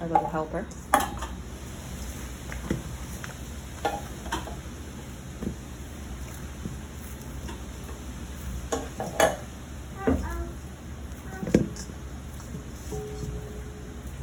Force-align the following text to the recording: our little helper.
our 0.00 0.08
little 0.08 0.26
helper. 0.28 0.66